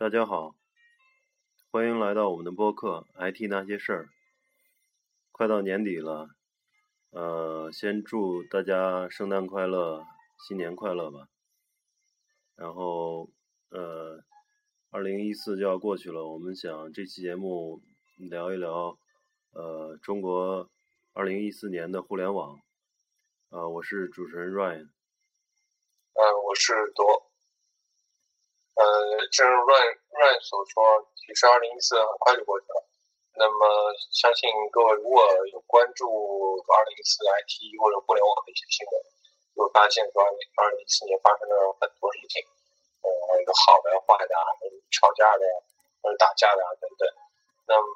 [0.00, 0.54] 大家好，
[1.70, 4.04] 欢迎来到我们的播客《IT 那些事儿》。
[5.30, 6.30] 快到年底了，
[7.10, 10.06] 呃，先祝大家圣诞快乐、
[10.38, 11.28] 新年快乐吧。
[12.56, 13.28] 然后，
[13.68, 14.24] 呃，
[14.88, 17.82] 二零一四就要过去了，我们想这期节目
[18.16, 18.98] 聊一聊，
[19.52, 20.70] 呃，中国
[21.12, 22.58] 二零一四年的互联网。
[23.50, 24.84] 啊，我是主持人 Ryan。
[26.14, 27.29] 嗯，我是多。
[28.74, 28.84] 呃，
[29.32, 32.86] 正如 Ryan run 所说，其实二零一四很快就过去了。
[33.36, 35.20] 那么，相信各位如果
[35.52, 38.94] 有关注二零一四 IT 或者互联网的一些新闻，
[39.54, 42.40] 就会发现说二零一四年发生了很多事情，
[43.02, 43.08] 呃，
[43.42, 44.34] 有好的、坏的，
[44.64, 45.44] 有吵架的，
[46.00, 47.04] 或者打架的啊等等。
[47.68, 47.86] 那么，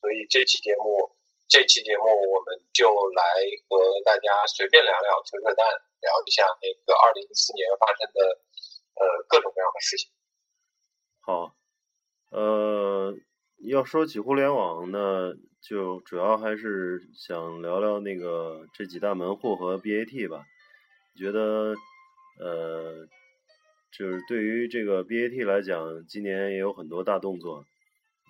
[0.00, 1.10] 所以这期节目，
[1.48, 3.22] 这期节目我们就来
[3.68, 5.66] 和大家随便聊聊、扯扯淡，
[6.00, 8.20] 聊一下那个二零一四年发生的。
[8.94, 10.10] 呃，各种各样的事情。
[11.20, 11.56] 好，
[12.30, 13.16] 呃，
[13.58, 20.44] 要说起互联网，那就主要还是想聊聊那个这几大门户和 BAT 吧。
[21.16, 21.74] 觉得，
[22.40, 23.06] 呃，
[23.90, 27.64] 就是对于这个 BAT 来讲，今年也有很多大动作。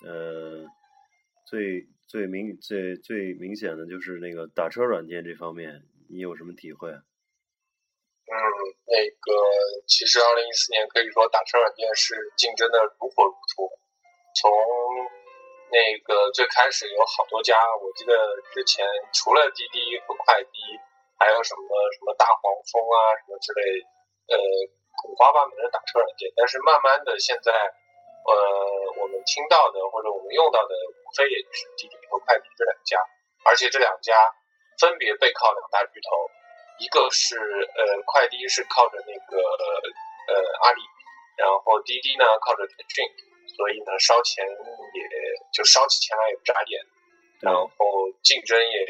[0.03, 0.65] 呃，
[1.47, 6.93] 最最明最最明显的就是那个打车软件这方面，你有什么体会？
[8.85, 9.31] 那个
[9.87, 13.69] 其实二零一四年可以说打车软件是竞争的如火如荼。
[14.35, 14.51] 从
[15.71, 18.13] 那个最开始有好多家，我记得
[18.53, 20.59] 之前除了滴滴和快滴，
[21.17, 21.63] 还有什么
[21.95, 23.61] 什么大黄蜂啊什么之类，
[24.29, 24.35] 呃，
[25.07, 26.29] 五花八门的打车软件。
[26.35, 28.33] 但是慢慢的现在，呃，
[29.01, 32.99] 我们听到的或者我们用到的，无非也就是滴滴和快滴这两家，
[33.49, 34.13] 而且这两家
[34.79, 36.34] 分别背靠两大巨头。
[36.79, 40.81] 一个是呃快滴是靠着那个呃阿里，
[41.37, 43.05] 然后滴滴呢靠着腾讯，
[43.55, 45.01] 所以呢烧钱也
[45.53, 46.81] 就烧起钱来也不眨眼，
[47.41, 47.67] 然后
[48.23, 48.85] 竞争也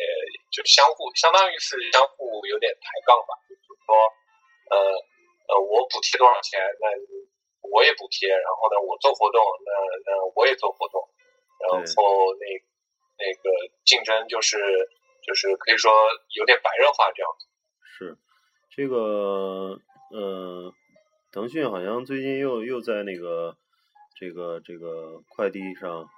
[0.52, 3.96] 就相互相当于是相互有点抬杠吧，就是说
[4.72, 4.78] 呃
[5.50, 6.88] 呃我补贴多少钱，那
[7.70, 9.72] 我也补贴，然后呢我做活动，那
[10.06, 11.02] 那我也做活动，
[11.60, 12.46] 然后那
[13.18, 13.50] 那个
[13.86, 14.58] 竞争就是
[15.26, 15.92] 就是可以说
[16.36, 17.30] 有点白热化这样
[18.76, 19.80] 这个
[20.12, 20.74] 呃，
[21.32, 23.56] 腾讯好像最近又又在那个
[24.20, 26.10] 这个这个快递上，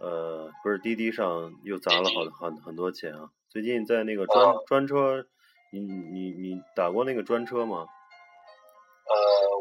[0.00, 3.30] 呃，不是滴滴上又砸了好很很多钱啊。
[3.50, 5.26] 最近在那个专专车，
[5.72, 7.88] 你你你打过那个专车吗？
[9.08, 9.14] 呃，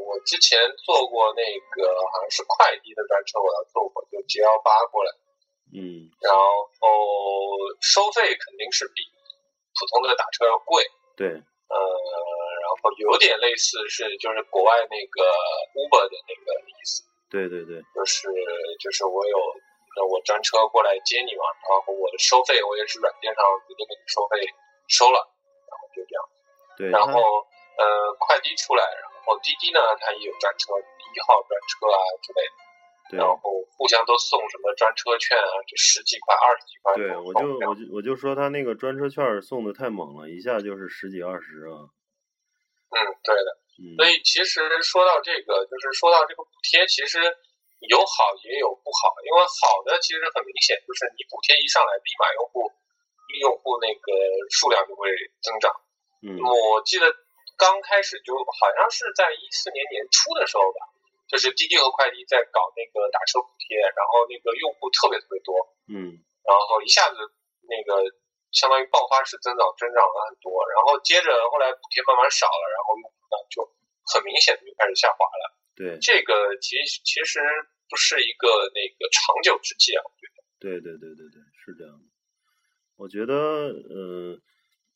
[0.05, 1.41] 我之前坐过那
[1.73, 5.09] 个好像是快递的专车，我要坐过，就 G 幺八过来。
[5.73, 6.05] 嗯。
[6.21, 6.37] 然后
[7.81, 9.01] 收费肯定是比
[9.73, 10.83] 普通的打车要贵。
[11.15, 11.96] 对，呃，然
[12.81, 15.21] 后有点类似是就是国外那个
[15.75, 17.03] Uber 的那个意思。
[17.29, 18.29] 对对对，就是
[18.79, 19.37] 就是我有
[19.97, 24.39] 那我专车过来接你嘛，然后我的收费我也是软件上直接给你收费
[24.87, 25.19] 收了，
[25.67, 26.19] 然后就这样。
[26.77, 26.81] 对。
[26.89, 27.19] 然后
[27.77, 27.85] 呃，
[28.17, 32.53] 快递出来，然后滴滴呢，它也有专车一号专车啊之类的。
[33.07, 33.37] 然后
[33.77, 36.95] 互相都送什么专车券啊，就十几块、二十几块。
[36.95, 41.87] 对，我就我就我就说他那个专车券送的太猛了，一下就是十几二十啊。
[42.91, 43.49] 嗯，对的。
[43.97, 47.19] 所以其实说到这个，就是说到这个补贴，其实
[47.87, 49.13] 有好也有不好。
[49.25, 52.71] 因为好的其实很明显，就是你补贴一上来，立马用户
[53.41, 54.09] 用户那个
[54.49, 55.11] 数量就会
[55.41, 55.71] 增长。
[56.21, 56.39] 嗯。
[56.41, 57.05] 我记得
[57.57, 60.93] 刚开始就好像是在一四年年初的时候吧。
[61.27, 65.59] 就是滴滴和快滴在搞那个打车补贴，然后那个用户特别特别多，
[65.91, 67.19] 嗯，然后一下子
[67.67, 67.99] 那个
[68.57, 73.61] 相当于爆发式增长，增长了很多，然后接着后来补贴慢慢少了，然后用户呢就
[74.09, 75.43] 很明显的就开始下滑了。
[75.77, 77.37] 对，这个其实其实
[77.85, 80.37] 不是一个那个长久之计啊，我觉得。
[80.57, 82.05] 对对对对对，是这样的。
[82.97, 84.41] 我觉得，呃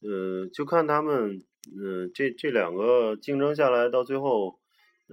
[0.01, 1.45] 呃，就看他们，
[1.77, 4.57] 呃，这这两个竞争下来到最后。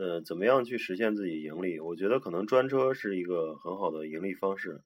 [0.00, 1.80] 呃，怎么样去实现自己盈利？
[1.80, 4.80] 我觉得可能专车是一个很好的盈利方式，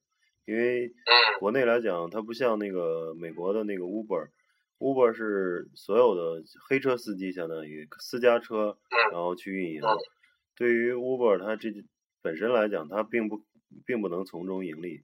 [0.45, 0.91] 因为
[1.39, 8.77] 国内来讲，它不像那个美国的那个 Uber，Uber 是所有的黑车司机相当于私家车，
[9.11, 9.81] 然后去运营。
[10.55, 11.69] 对于 Uber，它这
[12.21, 13.43] 本身来讲，它并不
[13.85, 15.03] 并不能从中盈利。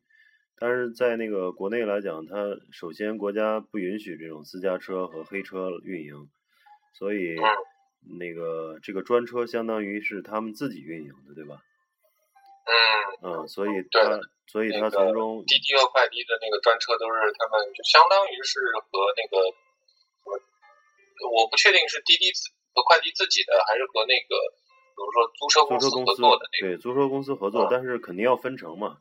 [0.58, 6.30] 但是在那个国内来讲，它首先国家不允许这种私家车和黑车运营，
[6.94, 7.36] 所以。
[8.18, 11.62] 那个这个专车相当于是他们自己运营的，对吧？
[13.22, 18.58] 嗯嗯，所以他所以他从中滴滴和快滴的那个专车都是他们就相当于是
[18.90, 20.34] 和那个什么，
[21.30, 22.34] 我不确定是滴滴
[22.74, 24.34] 和快滴自己的，还是和那个
[24.98, 28.98] 比如说租车公司合作的那个，对，租车公司合作，但是肯定要分成嘛。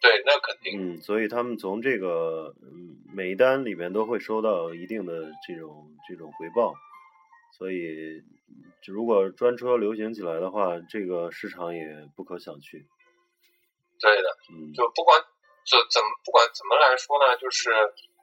[0.00, 0.78] 对，那肯定。
[0.78, 6.72] 嗯，所以他们从这个嗯每一单里面都会收到一定的这种这种回报，
[7.58, 8.22] 所以
[8.86, 11.84] 如果专车流行起来的话，这个市场也
[12.14, 12.86] 不可小觑。
[14.00, 15.20] 对的，嗯，就不管
[15.68, 17.70] 怎怎么不管怎么来说呢，就是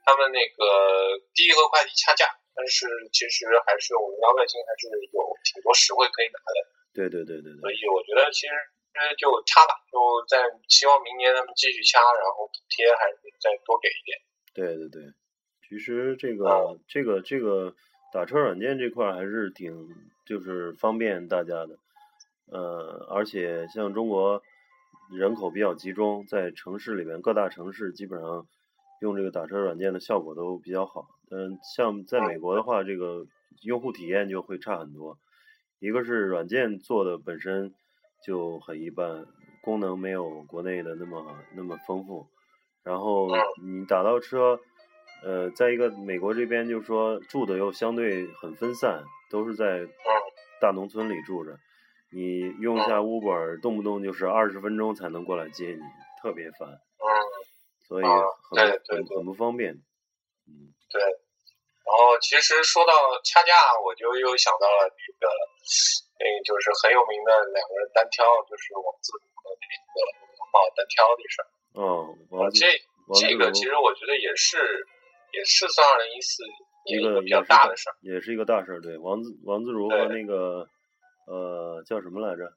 [0.04, 2.26] 他们那个低和快递掐价，
[2.58, 6.58] 但是其实还是我们老百姓还是有挺多实惠可以拿的。
[6.92, 7.62] 对对对对对。
[7.62, 8.54] 所以我觉得其实。
[9.16, 14.18] 就掐吧，就在希望明年他们继续掐，然后补贴还是再多给一点。
[14.56, 15.14] 对对对，
[15.70, 17.76] 其实这个这个这个
[18.12, 19.88] 打车软件这块还是挺
[20.26, 21.78] 就是方便大家的，
[22.52, 24.42] 呃，而且像中国
[25.12, 28.48] 人口比较集中，在城市里面各大城市基本上
[29.02, 31.08] 用这个打车软件的效果都比较好。
[31.30, 33.26] 嗯，像在美国的话，这个
[33.62, 35.18] 用户体验就会差很多，
[35.80, 37.74] 一个是软件做的本身。
[38.26, 39.28] 就很一般，
[39.62, 42.26] 功能没有国内的那么那么丰富。
[42.84, 43.30] 然后
[43.62, 44.60] 你打到车，
[45.24, 49.88] 呃，在一个美国这边，就是说住的又相对很分散，都是在
[50.60, 51.60] 大农村里住着。
[52.12, 55.82] 你用一下 Uber，动不动就是二十分钟才能过来接你，
[56.22, 56.70] 特别烦。
[56.70, 57.08] 嗯。
[57.88, 59.74] 所以很很很不方便。
[60.48, 60.74] 嗯。
[60.90, 61.02] 对。
[61.02, 62.92] 然后其实说到
[63.24, 63.54] 掐架，
[63.86, 65.34] 我就又想到了那个。
[66.20, 70.02] 那个就是很有名的两个人单挑，就是王自如和那个
[70.50, 71.48] 哦单挑的事儿。
[71.78, 72.74] 哦，这
[73.22, 74.58] 这个其实我觉得也是
[75.32, 76.42] 也是算二零一四
[76.86, 78.82] 一个比较大的事儿，也是一个大事儿。
[78.82, 80.68] 对，王自王自如和那个
[81.28, 82.52] 呃叫什么来着？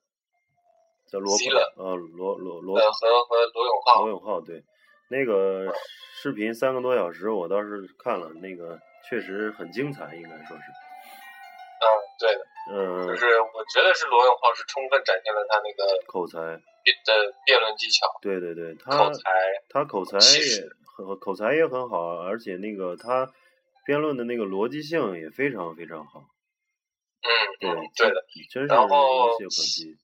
[1.10, 1.34] 叫罗
[1.76, 4.00] 呃罗罗罗和和罗永浩。
[4.02, 4.62] 罗永浩对，
[5.10, 5.74] 那个
[6.22, 8.78] 视频三个多小时，我倒是看了，那个
[9.08, 10.62] 确实很精彩，应该说是。
[11.82, 11.86] 嗯，
[12.20, 12.40] 对的。
[12.72, 18.06] 嗯，就是我觉得是罗永浩是充分展现了他那个口才的辩论技巧。
[18.22, 19.22] 对对对，他口才，
[19.68, 23.32] 他口才也很口才也很好，而且那个他
[23.84, 26.22] 辩论的那个逻辑性也非常非常好。
[27.22, 27.30] 嗯，
[27.60, 28.18] 对对的，
[28.50, 29.98] 真是无懈可击。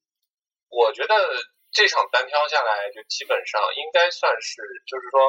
[0.69, 1.15] 我觉得
[1.73, 5.21] 这场单挑下来，就基本上应该算是，就是说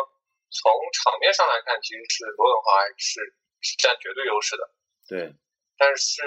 [0.50, 3.22] 从场面上来看，其实是罗永浩还是
[3.80, 4.70] 占绝对优势的。
[5.08, 5.34] 对。
[5.78, 6.24] 但是，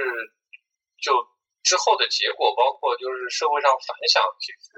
[1.02, 1.12] 就
[1.64, 4.70] 之后的结果，包括就是社会上反响，其实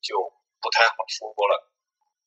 [0.00, 0.16] 就
[0.62, 1.68] 不太好说了。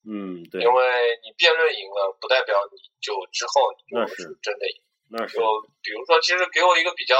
[0.05, 0.61] 嗯，对。
[0.61, 0.83] 因为
[1.23, 4.83] 你辩论赢了，不代表你就之后你就是真的赢。
[5.09, 5.37] 那是。
[5.37, 5.41] 就
[5.81, 7.15] 比如说，其实给我一个比较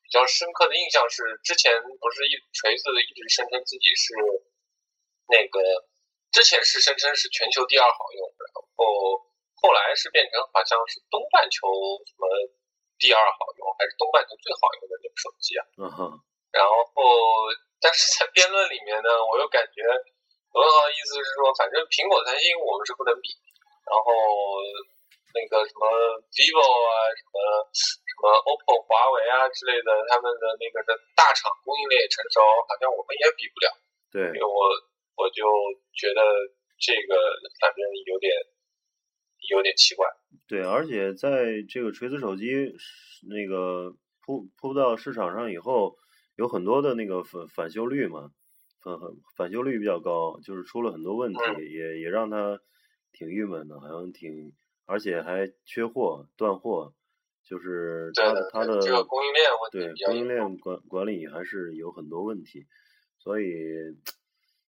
[0.00, 4.12] 比较深刻的印象是，之前不是一锤子一直声称自己是
[5.32, 5.58] 那个，
[6.30, 9.24] 之前是声称是全球第二好用，然后
[9.56, 11.66] 后来是变成好像是东半球
[12.06, 12.28] 什么。
[13.02, 15.66] 第二好用还是东半球最好用的那个手机啊？
[15.74, 16.22] 嗯哼。
[16.54, 16.78] 然后，
[17.82, 19.82] 但是在辩论里面呢，我又感觉
[20.54, 23.34] 罗永浩意思是说，反正苹果、三星我们是不能比。
[23.90, 24.06] 然后
[25.32, 25.84] 那个什么
[26.32, 27.36] vivo 啊，什么
[27.72, 33.68] 什么 OPPO、华为啊之类的，他们的那个的大厂供应链也成熟，好像我们也比不了。
[34.12, 34.28] 对。
[34.40, 34.60] 我
[35.16, 35.44] 我就
[35.92, 36.20] 觉得
[36.80, 37.14] 这个
[37.60, 38.32] 反正有点
[39.50, 40.08] 有点奇怪。
[40.48, 42.72] 对，而且在这个锤子手机
[43.28, 45.96] 那个铺铺到市场上以后，
[46.36, 48.30] 有很多的那个返返修率嘛，
[48.82, 48.96] 返
[49.36, 52.58] 返修率比较高，就是出了很多问题，也也让他
[53.12, 54.52] 挺郁闷的，好像挺，
[54.86, 56.94] 而且还缺货断货，
[57.42, 62.66] 就是他的他的这个供应链对供应链管管理还是有很多问题，
[63.18, 63.46] 所以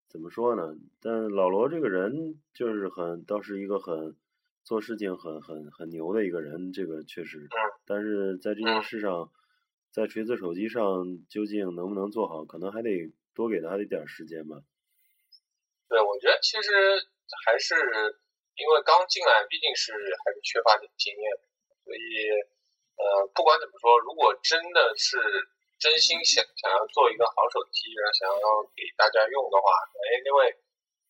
[0.09, 0.77] 怎么说呢？
[1.01, 4.17] 但老罗这个人就是很倒是一个很。
[4.65, 7.49] 做事情很很很牛的一个人，这个确实。
[7.85, 9.31] 但是在这件事上，
[9.91, 14.63] 在锤子手机上究竟能不能做好，可能还得多给他一点时间吧。
[15.87, 16.73] 对，我觉得其实
[17.45, 17.75] 还是
[18.57, 19.93] 因为刚进来，毕竟是
[20.25, 21.27] 还是缺乏点经验，
[21.83, 22.01] 所以
[22.97, 25.19] 呃，不管怎么说，如果真的是
[25.79, 29.67] 真心想想要做一个好手机，然后想要给大家用的话，
[29.99, 30.55] 哎，因为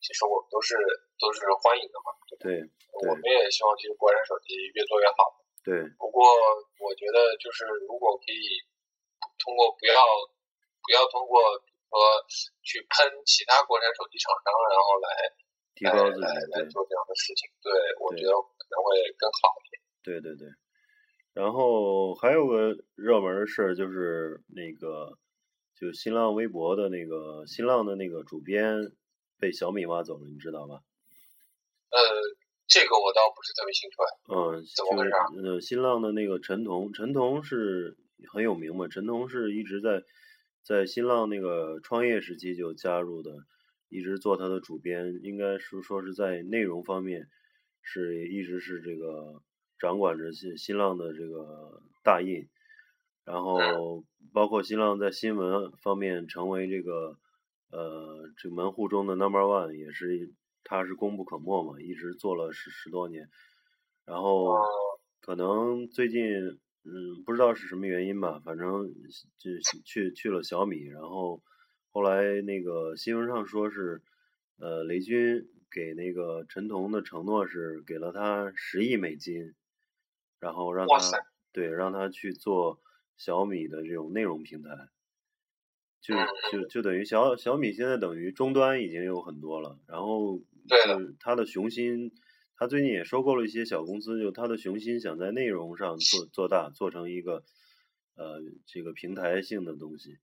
[0.00, 0.72] 其实我们都是
[1.20, 2.08] 都是欢迎的嘛。
[2.40, 2.64] 对。
[2.94, 5.34] 我们也希望其实国产手机越做越好。
[5.66, 5.82] 对。
[5.98, 6.30] 不过
[6.78, 8.62] 我觉得就是如果可以
[9.42, 9.98] 通过不要
[10.78, 11.42] 不要通过
[11.90, 11.92] 说
[12.62, 15.08] 去喷其他国产手机厂商，然后来
[15.74, 19.82] 提高自己来做这样的事情，对我觉得可能会更好一点。
[20.02, 20.48] 对对对。
[21.32, 25.18] 然后还有个热门的事就是那个
[25.74, 28.92] 就新浪微博的那个新浪的那个主编
[29.38, 30.80] 被小米挖走了，你知道吧？
[31.90, 31.98] 呃。
[32.66, 34.02] 这个我倒不是特别清楚。
[34.32, 35.46] 嗯，怎么回事？
[35.46, 37.98] 呃，新浪的那个陈彤，陈彤是
[38.32, 38.88] 很有名嘛？
[38.88, 40.02] 陈彤是一直在
[40.62, 43.32] 在新浪那个创业时期就加入的，
[43.94, 47.28] 一直做他的主编，应该是说是在内容方面
[47.80, 49.40] 是一直是这个
[49.78, 52.48] 掌管着新新浪的这个大印，
[53.24, 57.16] 然后包括新浪在新闻方面成为这个
[57.70, 60.34] 呃这个门户中的 number one，也是
[60.64, 63.28] 他是功不可没嘛，一直做了十十多年，
[64.04, 64.56] 然后
[65.20, 66.58] 可能最近。
[66.86, 68.92] 嗯，不知道是什么原因吧，反正
[69.38, 69.50] 就
[69.86, 71.42] 去去了小米，然后
[71.94, 74.02] 后来那个新闻上说是，
[74.58, 79.54] 呃，雷军给那个陈彤的承诺是给了他十亿美金，
[80.40, 80.98] 然后让他
[81.52, 82.80] 对让他去做
[83.16, 84.88] 小米的这种内容平台，
[86.00, 86.16] 就
[86.50, 86.66] 就。
[86.66, 92.10] 就等于小小米现在等于终端已经有很多了，然后就是他的雄心。
[92.56, 97.44] 他最近也收购了一些小公司，就他的雄心想在内容上做做大，做成一个
[98.16, 100.18] 呃这个平台性的东西，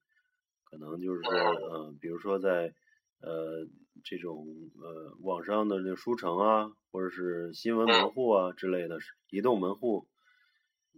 [0.72, 2.74] 可能就是说呃，比如说在
[3.20, 3.68] 呃
[4.04, 4.48] 这种
[4.82, 8.98] 呃网上的这书城啊，或者是新闻门户啊之类的，
[9.30, 10.08] 移动门户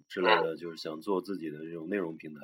[0.07, 2.39] 之类的，就是想做自己的这种内容平台，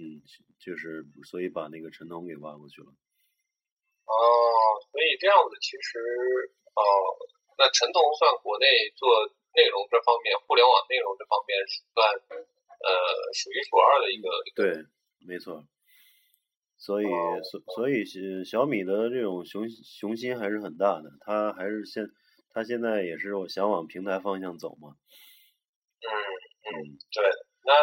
[0.00, 0.22] 嗯，
[0.58, 2.88] 就是所以把那个陈彤给挖过去了。
[2.88, 4.12] 哦，
[4.90, 6.00] 所以这样子其实
[6.74, 6.82] 哦。
[7.60, 8.64] 那陈彤算国内
[8.96, 9.06] 做
[9.52, 11.52] 内容这方面，互联网内容这方面
[11.92, 12.88] 算呃
[13.36, 14.30] 数一数二的一个。
[14.56, 14.86] 对，
[15.28, 15.62] 没错。
[16.80, 17.06] 所以，
[17.44, 18.02] 所所以
[18.44, 22.08] 小米的这种雄雄心还是很大的，他还是现
[22.50, 24.96] 他现在也是想往平台方向走嘛。
[26.00, 27.22] 嗯嗯，对。
[27.62, 27.76] 那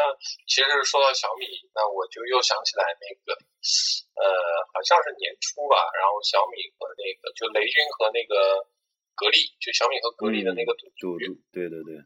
[0.50, 1.46] 其实说到小米，
[1.78, 4.26] 那我就又想起来那个呃，
[4.74, 8.66] 好像是年初吧，然后小米和那个就雷军和那个。
[9.18, 11.98] 格力就小米和格力的那个赌局，对对对，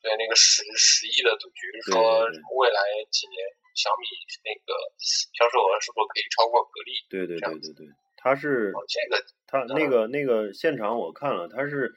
[0.00, 2.24] 对那个十十亿的赌局，说
[2.56, 2.80] 未来
[3.12, 3.36] 几年
[3.74, 4.04] 小米
[4.44, 6.92] 那个销售额是不是可以超过格力？
[7.08, 11.94] 对对对对对，他是这个他那个那个现场我看了，他是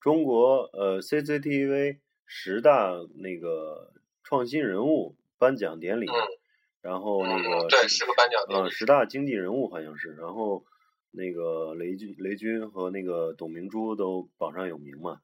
[0.00, 3.92] 中国呃 CCTV 十大那个
[4.24, 6.06] 创新人物颁奖典礼，
[6.80, 10.64] 然后那个对是个颁奖典礼，十大经济人物好像是，然后。
[11.12, 15.20] 那个雷军、雷军和那个董明珠都榜上有名嘛，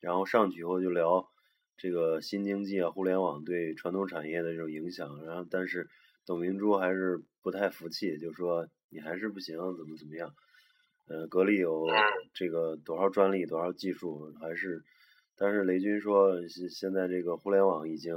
[0.00, 1.30] 然后上去以后就聊
[1.76, 5.88] 这个新经济啊、互联网对传统产业的这种影响，然后但是
[6.26, 10.34] 董明珠还是不太服气，就说你还是不行，怎么怎么样？
[11.08, 11.86] 呃，格力有
[12.32, 14.84] 这个多少专利、多少技术，还是，
[15.36, 18.14] 但是雷军说现现在这个互联网已经，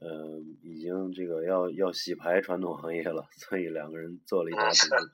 [0.00, 5.10] 呃，已经这个要要洗牌传统行业了，所以两个人做了一家赌注。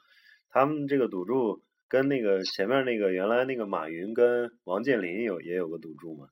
[0.50, 6.28] 他们这个赌注跟那个前面那个原来那个马云跟王健林有也有个赌注嘛？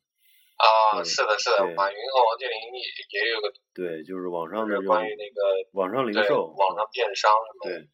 [0.56, 7.88] 啊，是的，是的，马云和王健林也也有个对，就是网上的关于那个网上零售、网上电商什么对，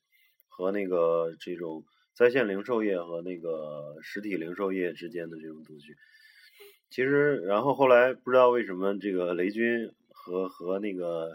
[0.48, 5.86] 和那个这种在线零售业和那个实体零售业之间的这种东西。
[6.90, 11.30] 其实，然后后来不知道为什么这个雷军和和那个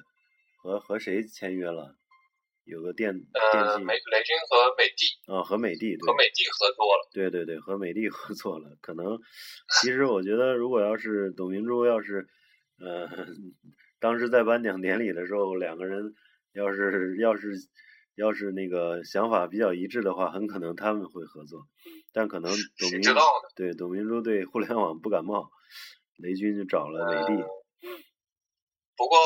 [0.58, 1.96] 和和谁签约了？
[2.65, 8.75] 有个电电器，雷雷军和美的啊，和美的和美的合作了，对对对，和美的合作了。
[8.81, 9.19] 可能
[9.81, 12.27] 其实我觉得，如果要是董明珠要是
[12.79, 13.07] 呃，
[14.01, 16.15] 当时在颁奖典礼的时候，两个人
[16.53, 17.53] 要是要是
[18.15, 21.67] 要是那个想法比较一致的话，很可能他们会合作。
[22.12, 23.13] 但可能董明珠
[23.55, 25.51] 对董明珠对互联网不感冒，
[26.17, 27.48] 雷军就找了美的。
[28.98, 29.17] 不过。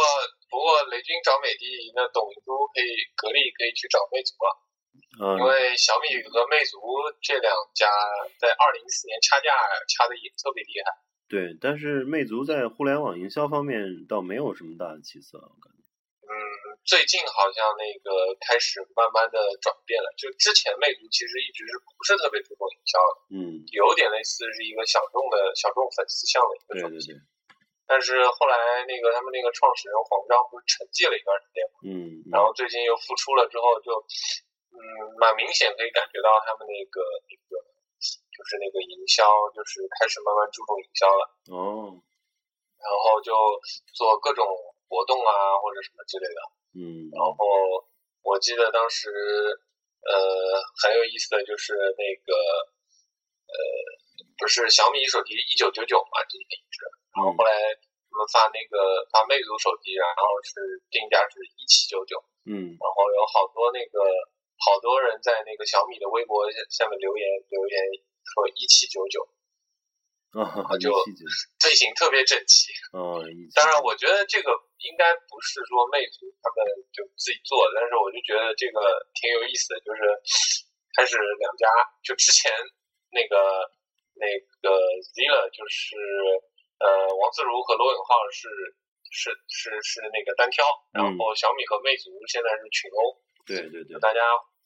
[0.50, 1.64] 不过雷军找美的，
[1.94, 4.50] 那董明珠可以，格力可以去找魅族啊。
[5.22, 5.24] 嗯。
[5.38, 6.82] 因为小米和魅族
[7.22, 7.86] 这两家
[8.42, 9.54] 在二零一四年掐架
[9.88, 10.90] 掐的也特别厉害。
[11.30, 15.86] 对，但是魅族在互联网营销方面倒没有什么大的起色，我感觉。
[16.26, 16.34] 嗯，
[16.86, 23.14] 最近好像那个开始慢慢的转变了，就之前魅族其实一直是不是特别注重营销的。
[23.38, 23.62] 嗯。
[23.70, 27.14] 有点类似是一个小众的小众粉丝向的一个东西。
[27.14, 27.30] 对对对。
[27.90, 33.90] 但是后来那个他们那个创始人黄章不是沉寂了一段时间嘛，嗯，然后最近又复出了之后就，
[34.70, 34.78] 嗯，
[35.18, 37.58] 蛮明显可以感觉到他们那个那个
[38.06, 39.26] 就是那个营销
[39.58, 41.98] 就是开始慢慢注重营销了，哦，
[42.78, 43.34] 然后就
[43.98, 44.46] 做各种
[44.86, 46.40] 活动啊或者什么之类的，
[46.78, 47.34] 嗯，然后
[48.22, 49.10] 我记得当时
[50.06, 50.14] 呃
[50.86, 52.38] 很有意思的就是那个
[53.50, 53.58] 呃
[54.38, 56.86] 不是小米手机一九九九嘛，这几天一直。
[57.16, 57.52] 然后后来
[57.82, 63.98] 他们发那个发魅族手机，然后是定价是一七九九，嗯，然后有好多那个
[64.62, 67.76] 好多人在那个小米的微博下面留言留言
[68.24, 69.24] 说一七九九，
[70.38, 70.94] 啊，就
[71.62, 73.22] 队形 特别整齐，哦，
[73.56, 74.54] 当然我觉得这个
[74.86, 78.78] 应该不是说魅族他们就自己做，但是我就觉得这个
[79.18, 80.02] 挺有意思的，就是
[80.98, 81.66] 开始两家
[82.04, 82.52] 就之前
[83.10, 83.38] 那个
[84.20, 84.26] 那
[84.62, 84.70] 个
[85.16, 85.96] Zilla 就是
[86.80, 88.48] 呃王自如和罗永浩是
[89.12, 94.20] 是是是那个单挑，然后小米和魅族现在是群殴，对对对，大家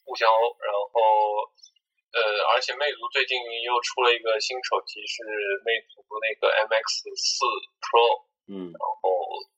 [0.06, 1.52] 互相殴，然后。
[2.14, 2.22] 呃，
[2.54, 3.34] 而且魅族最近
[3.66, 5.26] 又出了一个新手机，是
[5.66, 7.42] 魅族那个 MX 四
[7.82, 9.10] Pro，嗯，然后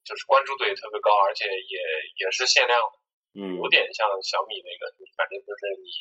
[0.07, 1.75] 就是关注度也特别高，而且也
[2.15, 2.95] 也是限量的，
[3.35, 4.87] 嗯，有点像小米那个，
[5.19, 5.91] 反正就是你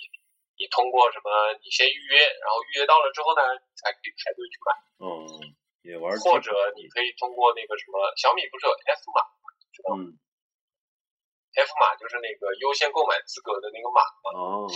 [0.54, 3.42] 你通过什么，你先预约，然后预约到了之后呢，
[3.74, 4.70] 才可以排队去买，
[5.02, 5.26] 哦，
[5.84, 9.20] 也玩，或者你可以通过那个什么，小米不是有 F 码，
[9.70, 10.08] 知道吗
[11.54, 14.66] ？F 码就是那个优先购买资格的那个码嘛，哦，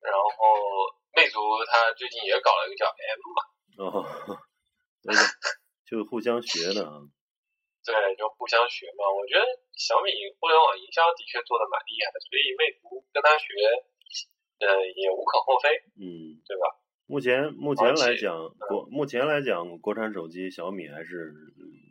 [0.00, 0.94] 然后。
[1.16, 1.38] 魅族
[1.70, 3.38] 它最近也搞了一个叫 M 码，
[3.86, 4.02] 哦，
[5.86, 7.06] 就互相学的啊。
[7.86, 9.06] 对，就互相学嘛。
[9.14, 9.46] 我觉得
[9.78, 10.10] 小米
[10.42, 13.46] 互联网营销的确做的蛮厉害的，所以魅族跟他学，
[14.58, 15.70] 呃，也无可厚非。
[16.02, 16.82] 嗯，对吧？
[17.06, 21.34] 目前目前来讲，国目前来讲，国产手机小米还是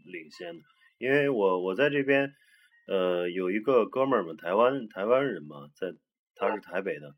[0.05, 0.63] 领先的。
[0.98, 2.34] 因为我我在这边，
[2.88, 5.93] 呃，有一个哥们儿嘛，台湾台湾人嘛，在
[6.36, 7.13] 他是台北的。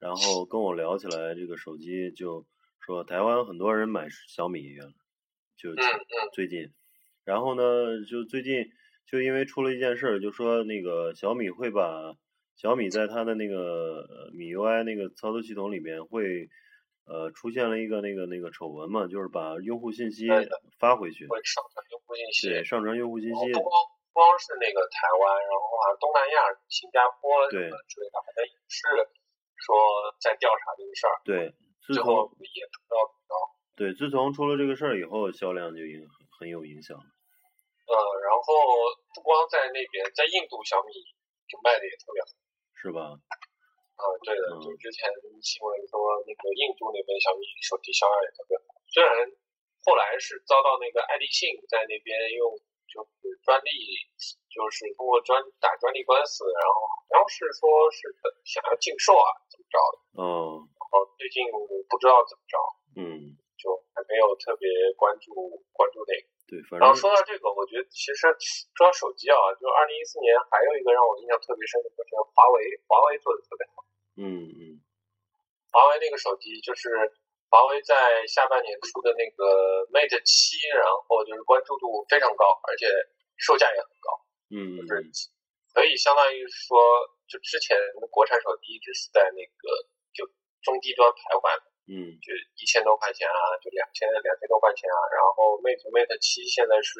[0.00, 2.46] 然后跟我聊起来，这个手机就
[2.80, 4.92] 说台湾很多人买小米原来
[5.56, 5.74] 就
[6.32, 6.70] 最近，
[7.24, 8.66] 然后呢，就最近
[9.06, 12.14] 就因为出了一件事，就说那个小米会把
[12.56, 16.48] 小米在它的那个米 UI 那个操作系统里面会
[17.08, 20.28] 呃出现了一个那个那个丑闻嘛，就是把用户信息
[20.78, 23.52] 发回去，会上传用户信息，对，上传用户信息。
[23.52, 23.72] 不光
[24.12, 28.84] 不光是那个台湾，然后好像东南亚、新加坡对之类的，好像也是。
[29.58, 29.74] 说
[30.22, 33.32] 在调查这个事儿，对，最后也不知道怎么着。
[33.74, 36.06] 对，自从出了这个事儿以后，销量就影
[36.38, 36.96] 很有影响。
[36.96, 38.54] 呃，然后
[39.12, 40.94] 不光在那边，在印度小米
[41.50, 42.30] 就卖的也特别好，
[42.78, 43.18] 是吧？
[43.98, 45.10] 嗯，对的，就之前
[45.42, 49.10] 新闻说那个印度那边小米手机销量也特别好，虽然
[49.82, 52.54] 后来是遭到那个爱立信在那边用
[52.86, 53.70] 就是专利。
[54.48, 57.62] 就是通过专打专利官司，然后好像是说
[57.94, 58.10] 是
[58.42, 59.96] 想要禁售啊，怎么着的？
[60.18, 60.66] 嗯。
[60.66, 61.46] 然后最近
[61.86, 62.58] 不知道怎么着，
[62.98, 64.66] 嗯，就还没有特别
[64.98, 65.30] 关注
[65.70, 66.26] 关注那个。
[66.50, 66.82] 对，反正。
[66.82, 73.86] 然后说到这个，我觉得其实说到手机啊，就二零一四年还有一个让我印象特别深的就是华为，华为做的特别好。
[74.18, 74.82] 嗯嗯。
[75.70, 76.90] 华为那个手机就是
[77.48, 82.90] 华为在下半年出的那个 Mate 七，然后就是关注度非常高，而且
[83.36, 84.08] 售价也很高。
[84.50, 85.04] 嗯，就是
[85.72, 86.80] 可以相当于说，
[87.28, 87.76] 就之前
[88.10, 89.64] 国产手机一直是在那个
[90.16, 90.24] 就
[90.64, 91.52] 中低端徘徊，
[91.86, 94.98] 嗯，就一千多块钱啊，就两千两千多块钱啊。
[95.12, 96.96] 然后 Mate Mate 七现在是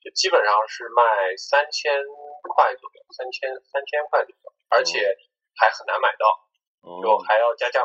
[0.00, 1.98] 就基本上是卖三千
[2.46, 5.14] 块左右，三千三千块左右，而且
[5.58, 7.82] 还很难买到，就还要加价。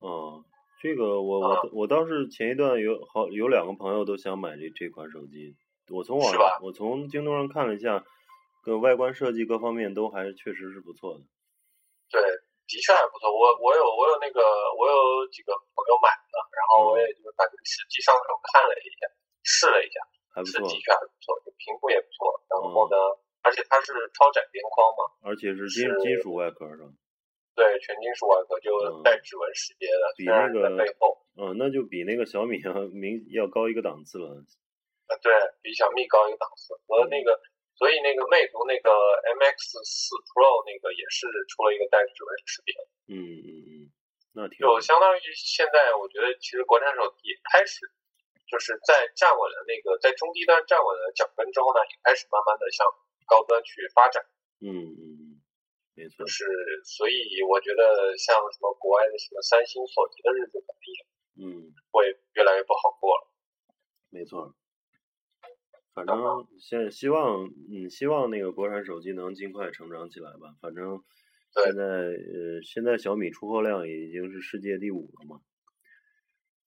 [0.00, 0.44] 嗯，
[0.80, 5.56] 这个我我我倒是前一段有好有两个朋友都想买这这款手机。
[5.88, 8.04] 我从网上，我从京东上看了一下，
[8.62, 11.20] 各外观设计各方面都还确实是不错的。
[12.08, 13.28] 对，的确还不错。
[13.32, 14.40] 我我有我有那个
[14.76, 19.08] 我有几个朋友买的，然后我也就是反正实际上手看了一下，
[19.44, 20.00] 试了一下，
[20.32, 22.32] 还不错，的确还不错，屏幕也不错。
[22.48, 22.96] 然后呢，
[23.44, 26.88] 而且它是超窄边框嘛，而且是金金属外壳是吧？
[27.54, 34.42] 对，全金属外壳就带指纹识别的，比那个背后，嗯，那就比那个小米要明要高一个档次了。
[35.06, 35.30] 啊，对
[35.62, 37.38] 比小米高一个档次，和那个，
[37.76, 38.90] 所以那个魅族那个
[39.38, 39.54] MX
[39.86, 42.74] 四 Pro 那个也是出了一个带指纹识别。
[43.06, 43.70] 嗯嗯嗯，
[44.32, 44.58] 那挺。
[44.64, 47.86] 就相当于现在，我觉得其实国产手机开始
[48.48, 52.82] 就是在站稳了那个在中低端站稳了脚跟之后呢，也开始慢慢的向
[53.26, 54.22] 高端去发展。
[54.60, 55.40] 嗯嗯嗯，
[55.94, 56.24] 没错。
[56.24, 56.44] 就是
[56.84, 60.86] 所以我觉得像什么国外的什么三星、索尼的日子肯定
[61.44, 63.30] 嗯会越来越不好过了。
[64.10, 64.54] 没错。
[65.94, 66.16] 反正
[66.58, 70.56] 现希望，嗯，希望那个国产手机能尽快成长起来吧。
[70.60, 71.04] 反正
[71.62, 75.40] 现在，呃，现在小米出货量已经是世界第五了嘛。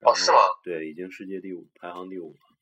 [0.06, 0.38] 哦，是吗？
[0.64, 2.57] 对，已经世界第五，排行第五了。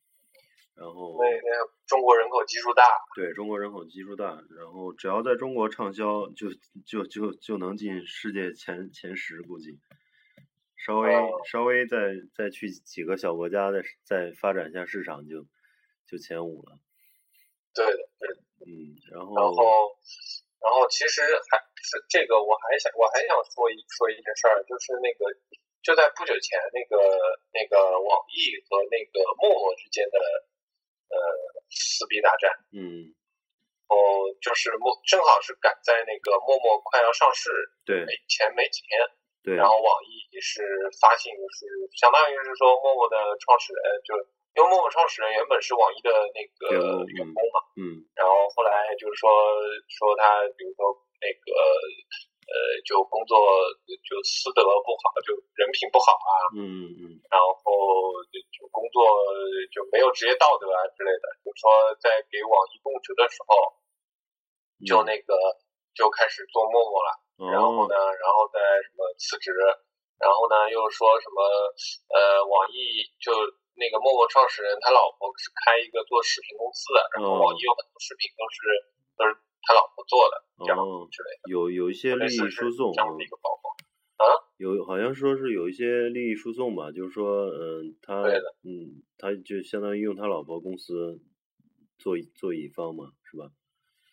[0.75, 1.17] 然后。
[1.19, 2.83] 那那中国人口基数大。
[3.15, 4.25] 对中国人口基数大，
[4.57, 6.53] 然后只要在中国畅销，就
[6.85, 9.79] 就就就能进世界前前十，估计。
[10.77, 11.11] 稍微
[11.51, 15.45] 稍微再再去几个小国家再再发展一下市场就。
[16.05, 16.77] 就前五了，
[17.73, 19.89] 对的，对的，嗯，然后，然后，
[20.61, 25.25] 然后其实还是这个，我还想，我还想说一说一件事儿，就是那个
[25.81, 26.93] 就在不久前，那个
[27.57, 30.29] 那个网易和那个陌陌之间的呃
[31.69, 33.11] 撕逼大战，嗯，
[33.87, 33.97] 哦
[34.41, 37.49] 就是陌正好是赶在那个陌陌快要上市
[37.85, 38.99] 对没前没几天，
[39.43, 40.63] 对，然后网易是
[41.01, 41.65] 发信是
[41.97, 44.15] 相当于是说陌陌的创始人就。
[44.55, 49.27] 因为陌陌创始人原本是网易的那个员工嘛，嗯，然后后来就是说
[49.91, 51.51] 说他，比如说那个
[52.45, 52.55] 呃，
[52.85, 53.35] 就工作
[54.05, 57.53] 就私德不好，就人品不好啊，嗯嗯，然后
[58.29, 59.01] 就就工作
[59.73, 63.53] 就没有职业道德啊之类的，就说在给网易供职的时候，
[64.85, 65.31] 就那个
[65.97, 67.09] 就开始做陌陌了，
[67.51, 69.49] 然后呢，然后再什么辞职，
[70.21, 71.41] 然后呢又说什么
[72.13, 73.33] 呃，网易就。
[73.75, 78.55] 那个陌陌创始人他老婆是开一个做视频公司的，然后网易有很多视频都是
[79.19, 80.77] 都是他老婆做的，这样
[81.09, 81.51] 之类的。
[81.51, 83.75] 有有一些利益输送这样的一个曝光
[84.17, 84.23] 啊，
[84.57, 88.21] 有好像说是有一些利益输送吧，就是说，嗯，他
[88.63, 91.19] 嗯，他就相当于用他老婆公司
[91.97, 93.51] 做做乙方嘛，是吧？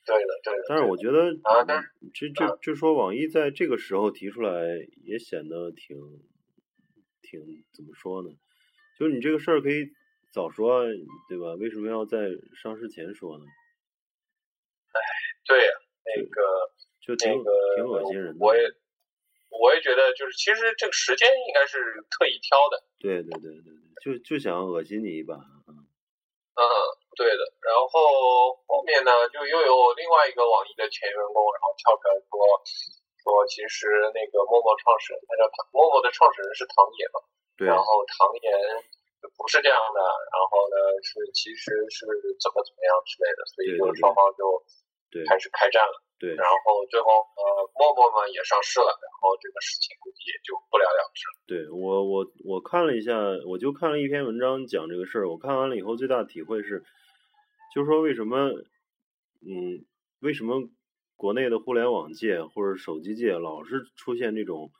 [0.04, 0.64] 对的，对的。
[0.68, 4.50] 但是我觉得啊，但是这这就说网易在这个时候提出来，
[5.04, 5.96] 也显得挺
[7.22, 7.40] 挺
[7.72, 8.30] 怎么说呢？
[8.98, 9.90] 就是你这个事儿可以
[10.32, 10.82] 早说，
[11.28, 11.54] 对吧？
[11.54, 12.28] 为什么要在
[12.60, 13.44] 上市前说呢？
[15.52, 15.72] 哎，对呀，
[16.04, 16.36] 那个
[17.04, 17.32] 就挺
[17.76, 18.44] 挺恶心人的。
[18.44, 18.62] 我也
[19.50, 22.82] 我也觉得，就是其实这个时间应该是特意挑的。
[22.98, 25.34] 对对对对对，就就想恶心你一把。
[25.36, 26.62] 嗯，
[27.16, 27.42] 对的。
[27.64, 32.36] 然后后面呢，就又有另外一个网易的前员工，然后跳出来说
[33.24, 37.18] 说，其实那个陌陌创始人，他叫陌陌的创始人是唐岩嘛。
[37.56, 38.52] 对然后唐岩
[39.36, 42.04] 不是这样的，然后呢是其实是
[42.40, 44.44] 怎么怎么样之类的，所以就双方就
[45.28, 45.96] 开始开战了。
[46.16, 46.54] 对，然后
[46.88, 47.44] 最后呃
[47.76, 51.34] 陌陌嘛也上市了，然后这个事情估计也就不了了之了。
[51.44, 53.12] 对我我我看了一下，
[53.44, 56.84] 我就看了一篇文章讲这个事儿，我看完了以后最大的体会是，
[57.74, 58.50] 就是说为什么
[59.44, 59.84] 嗯
[60.20, 60.70] 为什么
[61.16, 64.72] 国内的互联网界或者手机界老是出现这种。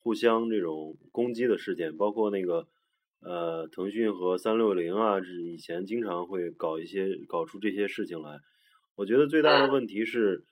[0.00, 2.66] 互相这种攻击的事件，包括那个
[3.20, 8.38] 呃，腾讯和三六零啊，这以前经常会搞一些搞出这些事情来。
[8.98, 10.44] 我觉得最大的问题是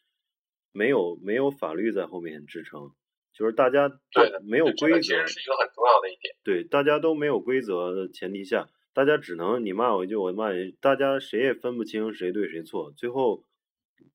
[0.71, 2.93] 没有没有法律在后面支撑，
[3.33, 5.01] 就是大家对没有规则。
[5.01, 6.33] 其实是一个很重要的一点。
[6.45, 13.43] 对，大家都没有规则的前提下，大家只能你骂我一句，我骂你，大家谁也分不清谁对谁错，最后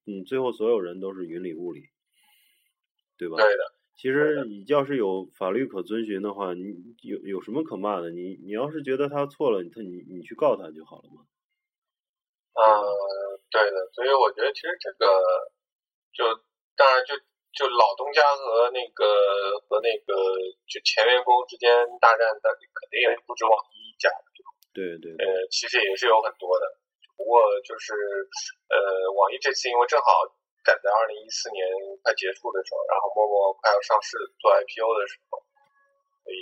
[0.05, 1.89] 嗯，最后所有人都是云里雾里，
[3.17, 3.35] 对吧？
[3.35, 3.75] 对的。
[3.97, 8.11] 其实你要是有法律可遵循的话，你有有什么可骂的？
[8.11, 11.25] 你你要是觉得他错了，他你你去告他就好了嘛。
[12.53, 12.63] 嗯，
[13.51, 15.05] 对的，所以我觉得其实这个
[16.15, 16.23] 就
[16.79, 17.13] 当然就
[17.51, 20.13] 就老东家和那个和那个
[20.71, 24.49] 就前员工之间大战，那肯定也不止网易一家的这种。
[24.71, 25.11] 对对。
[25.19, 26.65] 呃，其实也是有很多的，
[27.17, 27.93] 不过就是
[28.71, 30.07] 呃，网易这次因为正好。
[30.63, 31.65] 赶在二零一四年
[32.03, 35.41] 快结束的时候，然后陌陌快要上市做 IPO 的时候，
[36.21, 36.37] 所以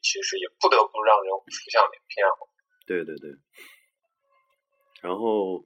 [0.00, 2.24] 其实也不得不让人浮想联翩。
[2.88, 3.28] 对对对。
[5.04, 5.60] 然后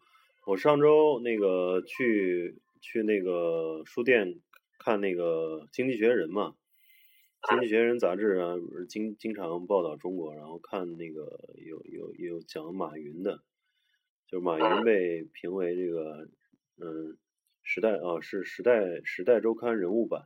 [0.46, 4.40] 我上周那个去去那个书店
[4.78, 6.54] 看那个《经济学人》嘛，
[7.48, 8.54] 《经济学人》杂志啊，
[8.88, 13.42] 经经常报道中国，然后看那个有有有讲马云的，
[14.26, 16.28] 就是马云被评为这个
[16.80, 17.16] 嗯。
[17.66, 20.22] 时代啊，是时代时代周刊人物版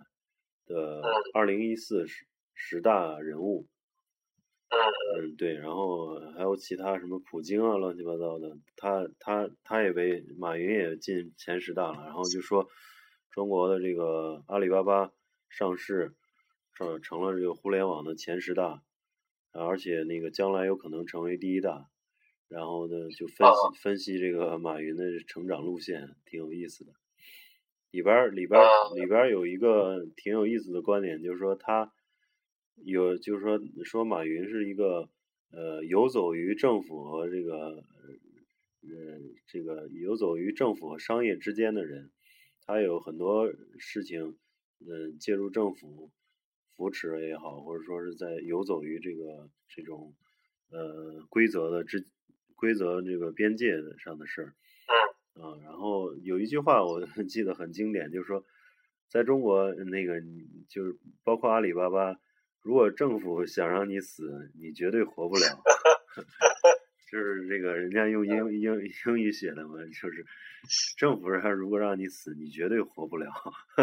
[0.66, 1.00] 的
[1.32, 3.68] 二零一四十十大人物。
[4.70, 12.04] 嗯，对，然后还有其他什么普京啊，乱七八糟的，他他他也被马云也进前十大了。
[12.04, 12.68] 然后就说
[13.30, 15.10] 中国的这个阿里巴巴
[15.48, 16.14] 上市，
[16.74, 18.82] 成成了这个互联网的前十大，
[19.52, 21.88] 而且那个将来有可能成为第一大。
[22.48, 26.92] 然后呢，就分析分析这个马云的成长路线，挺有意思的。
[27.90, 28.60] 里边里边
[28.96, 31.92] 里边有一个挺有意思的观点，就是说他
[32.84, 35.08] 有，就是说说马云是一个
[35.50, 37.84] 呃游走于政府和这个
[38.82, 42.10] 呃这个游走于政府和商业之间的人，
[42.62, 44.38] 他有很多事情
[44.80, 46.10] 嗯借助政府
[46.76, 50.14] 扶持也好，或者说是在游走于这个这种
[50.70, 52.06] 呃规则的之
[52.54, 54.54] 规则这个边界上的事儿。
[55.34, 58.44] 啊，然后有一句话我 记得很经典，就是说，
[59.08, 60.20] 在中国那个
[60.68, 62.18] 就是包括阿里巴巴，
[62.68, 65.40] 如果政府想让你死，你绝对活不了。
[67.10, 68.76] 就是这个人家用英英
[69.06, 70.26] 英语写的嘛，就是
[70.98, 73.32] 政府让如果让你死，你绝对活不了。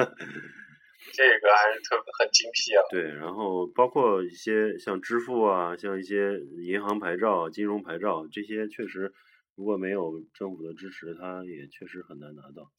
[1.13, 2.81] 这个还是特别很精辟啊。
[2.91, 9.11] 对，然后包括一些像支付啊，像一些银行牌照、金融牌照这些，确实。
[9.55, 12.71] 如果没有政府的支持，它也确实很难拿到。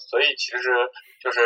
[0.00, 0.68] 所以其实
[1.20, 1.38] 就是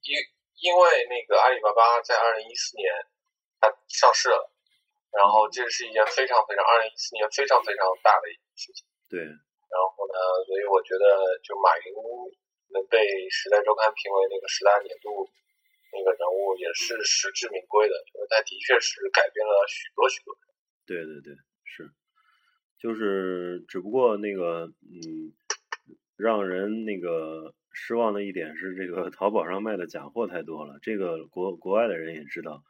[0.00, 0.16] 因
[0.64, 0.80] 因为
[1.12, 2.88] 那个阿里巴巴在二零一四年
[3.60, 4.40] 它上市了，
[5.12, 8.88] 然后这是一件非常非常二零一四年非常非常大的一件事情。
[9.12, 9.20] 对。
[9.20, 10.16] 然后呢，
[10.48, 11.92] 所以我觉得就马云
[12.72, 12.96] 能被
[13.28, 15.28] 《时代周刊》评为那个十大年度
[15.92, 20.32] 那个人物，也是实至名归的，就是他的确是改变了许多许多。
[20.88, 21.36] 对对对，
[21.68, 21.92] 是，
[22.80, 25.36] 就是只不过那个嗯。
[26.16, 30.78] 让人那个失望的一点是，这个淘宝上卖的假货太多了。
[30.80, 32.62] 这个国国外的人也知道，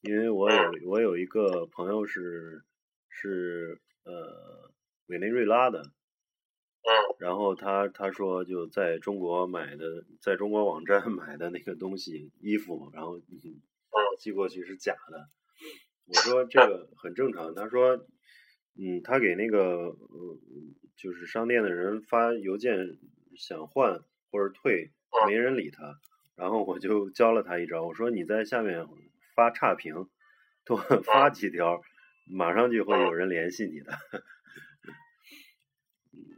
[0.00, 2.64] 因为我有我有一个朋友是
[3.10, 4.72] 是呃
[5.06, 5.82] 委内瑞拉的，
[7.18, 13.20] 然后他他说就在中国买的，在中国网站 买的那个东西衣服，然后
[14.18, 15.28] 寄过去是假的。
[16.06, 18.06] 我说这个很正常，他说
[18.80, 19.94] 嗯，他给那个
[20.96, 22.98] 就是商店的人发邮件
[23.36, 24.90] 想换或者退，
[25.26, 25.98] 没人理他，
[26.36, 28.86] 然后我就教了他一招，我说你在下面
[29.34, 30.08] 发差评，
[30.64, 31.80] 多发几条，
[32.30, 33.92] 马上就会有人联系你的。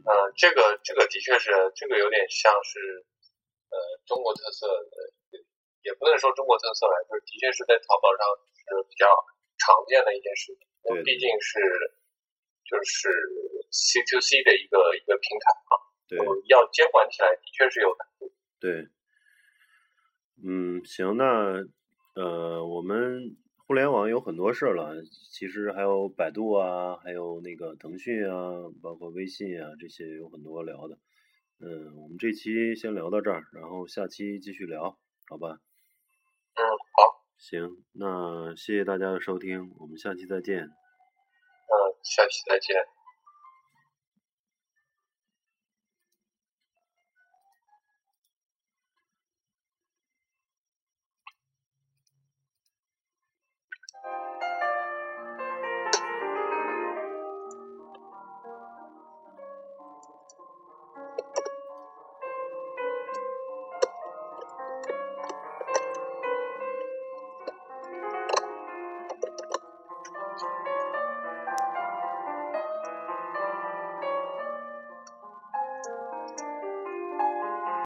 [0.03, 2.79] 呃，这个这个的确是，这个有点像是
[3.69, 5.39] 呃中国特色的，
[5.83, 8.25] 也不能说中国特色吧，就是的确是在淘宝上
[8.55, 9.05] 是比较
[9.57, 11.59] 常见的一件事情，因为毕竟是。
[12.71, 13.09] 就是
[13.69, 16.19] C to C 的一个一个平台啊，对，
[16.49, 18.33] 要监管起来的确是有难度。
[18.59, 18.89] 对，
[20.43, 21.63] 嗯，行，那
[22.15, 28.51] 呃，我们互联网有很多事儿了，其实还有百度啊，还有那个腾讯啊，
[28.83, 30.97] 包括微信啊，这些有很多聊的。
[31.61, 35.59] 嗯，我们这期先聊到这儿，然后下期继续聊，好吧？
[36.55, 37.23] 嗯，好。
[37.37, 40.65] 行，那谢谢大家的收听，我们下期再见。
[40.65, 41.71] 嗯，
[42.03, 43.00] 下期再见。